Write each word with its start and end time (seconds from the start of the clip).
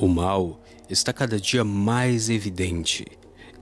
O 0.00 0.08
mal 0.08 0.58
está 0.88 1.12
cada 1.12 1.38
dia 1.38 1.62
mais 1.62 2.30
evidente. 2.30 3.04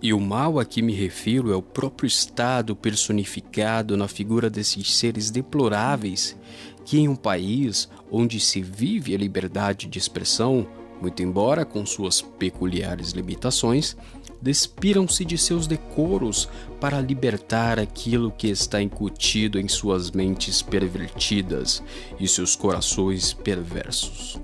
E 0.01 0.13
o 0.13 0.21
mal 0.21 0.61
a 0.61 0.65
que 0.65 0.81
me 0.81 0.95
refiro 0.95 1.53
é 1.53 1.57
o 1.57 1.61
próprio 1.61 2.07
Estado 2.07 2.77
personificado 2.77 3.97
na 3.97 4.07
figura 4.07 4.49
desses 4.49 4.95
seres 4.95 5.33
deploráveis 5.33 6.37
que, 6.85 6.97
em 6.97 7.09
um 7.09 7.17
país 7.17 7.89
onde 8.09 8.39
se 8.39 8.63
vive 8.63 9.17
a 9.17 9.19
liberdade 9.19 9.89
de 9.89 9.99
expressão, 9.99 10.65
muito 11.03 11.25
embora 11.25 11.65
com 11.65 11.85
suas 11.85 12.23
peculiares 12.23 13.11
limitações, 13.11 13.97
despiram-se 14.41 15.25
de 15.25 15.37
seus 15.37 15.67
decoros 15.67 16.49
para 16.81 17.01
libertar 17.01 17.81
aquilo 17.81 18.31
que 18.31 18.47
está 18.47 18.81
incutido 18.81 19.59
em 19.59 19.67
suas 19.67 20.13
mentes 20.13 20.63
pervertidas 20.63 21.83
e 22.21 22.29
seus 22.29 22.55
corações 22.55 23.33
perversos 23.33 24.39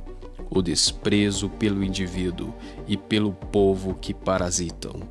o 0.50 0.62
desprezo 0.62 1.48
pelo 1.48 1.82
indivíduo 1.82 2.54
e 2.86 2.96
pelo 2.96 3.32
povo 3.32 3.94
que 4.00 4.12
parasitam. 4.14 5.02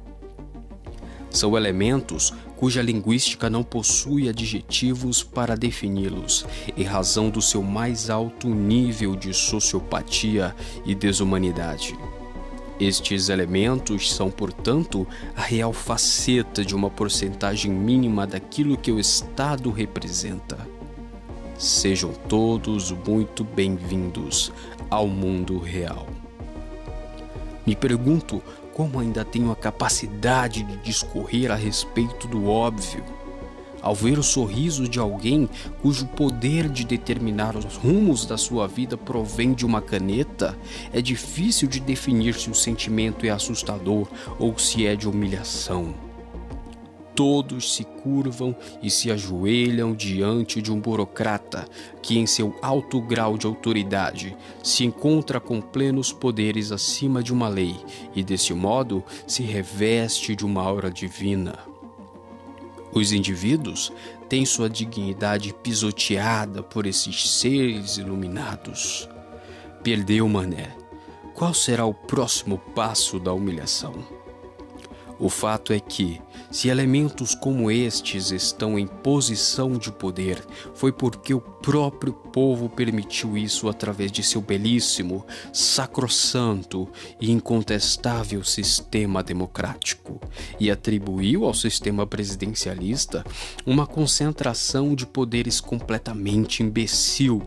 São 1.30 1.58
elementos 1.58 2.32
cuja 2.56 2.82
linguística 2.82 3.50
não 3.50 3.64
possui 3.64 4.30
adjetivos 4.30 5.24
para 5.24 5.58
defini-los, 5.58 6.46
em 6.78 6.84
razão 6.84 7.30
do 7.30 7.42
seu 7.42 7.62
mais 7.64 8.10
alto 8.10 8.48
nível 8.48 9.16
de 9.16 9.34
sociopatia 9.34 10.56
e 10.86 10.94
desumanidade. 10.94 11.98
Estes 12.80 13.30
elementos 13.30 14.14
são, 14.14 14.32
portanto, 14.32 15.08
a 15.36 15.42
real 15.42 15.74
faceta 15.74 16.64
de 16.64 16.76
uma 16.76 16.90
porcentagem 16.90 17.72
mínima 17.72 18.26
daquilo 18.26 18.78
que 18.78 18.92
o 18.92 19.00
Estado 19.00 19.70
representa. 19.72 20.58
Sejam 21.64 22.12
todos 22.12 22.92
muito 22.92 23.42
bem-vindos 23.42 24.52
ao 24.90 25.08
mundo 25.08 25.58
real. 25.58 26.06
Me 27.66 27.74
pergunto 27.74 28.44
como 28.74 29.00
ainda 29.00 29.24
tenho 29.24 29.50
a 29.50 29.56
capacidade 29.56 30.62
de 30.62 30.76
discorrer 30.84 31.50
a 31.50 31.56
respeito 31.56 32.28
do 32.28 32.50
óbvio. 32.50 33.02
Ao 33.82 33.96
ver 33.96 34.20
o 34.20 34.24
sorriso 34.24 34.90
de 34.90 35.00
alguém 35.00 35.50
cujo 35.82 36.06
poder 36.06 36.68
de 36.68 36.84
determinar 36.84 37.56
os 37.56 37.78
rumos 37.78 38.26
da 38.26 38.38
sua 38.38 38.68
vida 38.68 38.98
provém 38.98 39.54
de 39.54 39.66
uma 39.66 39.82
caneta, 39.82 40.58
é 40.92 41.02
difícil 41.02 41.70
de 41.70 41.80
definir 41.80 42.36
se 42.36 42.50
o 42.50 42.54
sentimento 42.54 43.26
é 43.26 43.30
assustador 43.30 44.10
ou 44.38 44.60
se 44.60 44.86
é 44.86 44.98
de 44.98 45.08
humilhação 45.08 45.96
todos 47.16 47.76
se 47.76 47.84
curvam 47.84 48.56
e 48.82 48.90
se 48.90 49.12
ajoelham 49.12 49.94
diante 49.94 50.62
de 50.62 50.72
um 50.72 50.80
burocrata 50.80 51.68
que, 52.02 52.18
em 52.18 52.26
seu 52.26 52.56
alto 52.62 53.00
grau 53.02 53.38
de 53.38 53.46
autoridade, 53.46 54.36
se 54.64 54.84
encontra 54.84 55.40
com 55.40 55.62
plenos 55.62 56.12
poderes 56.12 56.72
acima 56.72 57.24
de 57.24 57.32
uma 57.32 57.48
lei 57.48 57.76
e, 58.16 58.24
desse 58.24 58.54
modo, 58.54 59.04
se 59.28 59.44
reveste 59.44 60.36
de 60.36 60.46
uma 60.46 60.62
aura 60.62 60.92
divina. 60.92 61.58
Os 62.94 63.12
indivíduos 63.12 63.92
têm 64.30 64.46
sua 64.46 64.70
dignidade 64.70 65.54
pisoteada 65.54 66.62
por 66.62 66.86
esses 66.86 67.30
seres 67.30 67.98
iluminados. 67.98 69.10
Perdeu 69.84 70.28
Mané. 70.30 70.76
Qual 71.34 71.54
será 71.54 71.86
o 71.86 71.94
próximo 71.94 72.60
passo 72.76 73.20
da 73.20 73.34
humilhação? 73.34 74.23
O 75.20 75.30
fato 75.30 75.72
é 75.72 75.80
que, 75.80 76.20
se 76.52 76.70
elementos 76.70 77.34
como 77.36 77.72
estes 77.72 78.32
estão 78.32 78.78
em 78.78 78.88
posição 78.88 79.78
de 79.78 79.92
poder, 79.92 80.44
foi 80.74 80.92
porque 80.92 81.34
o 81.34 81.40
próprio 81.40 82.14
povo 82.14 82.68
permitiu 82.68 83.38
isso 83.38 83.70
através 83.70 84.12
de 84.12 84.24
seu 84.24 84.42
belíssimo, 84.42 85.26
sacrossanto 85.52 86.90
e 87.22 87.32
incontestável 87.32 88.44
sistema 88.44 89.24
democrático, 89.24 90.20
e 90.60 90.70
atribuiu 90.70 91.46
ao 91.46 91.54
sistema 91.54 92.06
presidencialista 92.06 93.24
uma 93.66 93.88
concentração 93.88 94.94
de 94.96 95.06
poderes 95.06 95.62
completamente 95.62 96.64
imbecil, 96.64 97.42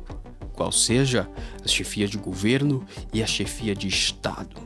qual 0.52 0.72
seja 0.72 1.28
a 1.62 1.68
chefia 1.68 2.08
de 2.08 2.16
governo 2.16 2.86
e 3.12 3.22
a 3.22 3.26
chefia 3.26 3.74
de 3.74 3.88
Estado. 3.88 4.65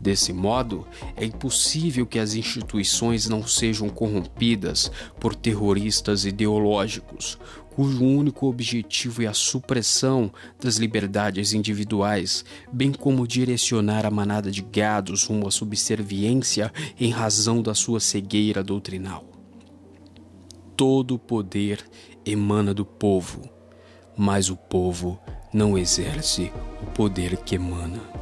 Desse 0.00 0.32
modo, 0.32 0.86
é 1.14 1.26
impossível 1.26 2.06
que 2.06 2.18
as 2.18 2.32
instituições 2.32 3.28
não 3.28 3.46
sejam 3.46 3.90
corrompidas 3.90 4.90
por 5.20 5.34
terroristas 5.34 6.24
ideológicos, 6.24 7.38
cujo 7.74 8.02
único 8.02 8.46
objetivo 8.46 9.22
é 9.22 9.26
a 9.26 9.34
supressão 9.34 10.32
das 10.58 10.76
liberdades 10.76 11.52
individuais, 11.52 12.46
bem 12.72 12.92
como 12.92 13.28
direcionar 13.28 14.06
a 14.06 14.10
manada 14.10 14.50
de 14.50 14.62
gados 14.62 15.24
rumo 15.24 15.46
à 15.46 15.50
subserviência 15.50 16.72
em 16.98 17.10
razão 17.10 17.60
da 17.60 17.74
sua 17.74 18.00
cegueira 18.00 18.62
doutrinal. 18.62 19.24
Todo 20.74 21.16
o 21.16 21.18
poder 21.18 21.84
emana 22.24 22.72
do 22.72 22.86
povo, 22.86 23.42
mas 24.16 24.48
o 24.48 24.56
povo 24.56 25.20
não 25.52 25.76
exerce 25.76 26.50
o 26.82 26.86
poder 26.86 27.36
que 27.36 27.56
emana. 27.56 28.19